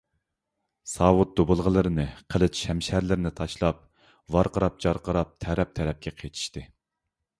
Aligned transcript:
ساۋۇت- 0.91 1.33
دۇبۇلغىلىرىنى، 1.39 2.05
قىلىچ- 2.35 2.57
شەمشەرلىرىنى 2.63 3.33
تاشلاپ، 3.41 3.83
ۋارقىراپ- 4.37 4.81
جارقىراپ 4.87 5.37
تەرەپ- 5.47 5.73
تەرەپكە 5.81 6.15
قېچىشتى. 6.23 6.65